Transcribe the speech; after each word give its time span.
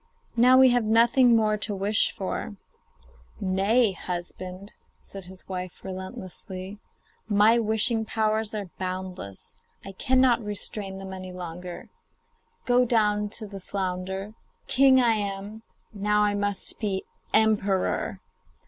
Now 0.35 0.57
we 0.57 0.69
have 0.71 0.83
nothing 0.83 1.35
more 1.35 1.57
to 1.57 1.75
wish 1.75 2.09
for.' 2.11 2.55
'Nay, 3.39 3.91
husband,' 3.91 4.73
said 4.99 5.25
his 5.25 5.47
wife 5.47 5.81
restlessly, 5.85 6.79
'my 7.29 7.59
wishing 7.59 8.03
powers 8.05 8.55
are 8.55 8.71
boundless; 8.79 9.57
I 9.85 9.91
cannot 9.91 10.43
restrain 10.43 10.97
them 10.97 11.13
any 11.13 11.31
longer. 11.31 11.89
Go 12.65 12.83
down 12.83 13.29
to 13.29 13.45
the 13.45 13.59
flounder; 13.61 14.33
king 14.65 14.99
I 14.99 15.13
am, 15.17 15.61
now 15.93 16.23
I 16.23 16.33
must 16.33 16.79
be 16.79 17.03
emperor. 17.31 18.21